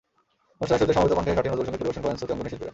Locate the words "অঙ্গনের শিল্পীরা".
2.33-2.69